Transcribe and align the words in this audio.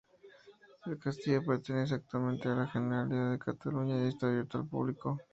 El 0.87 0.97
castillo 0.97 1.43
pertenece 1.45 1.93
actualmente 1.93 2.49
a 2.49 2.55
la 2.55 2.65
Generalidad 2.67 3.33
de 3.33 3.37
Cataluña 3.37 4.03
y 4.03 4.07
está 4.07 4.25
abierto 4.25 4.57
al 4.57 4.65
público. 4.67 5.19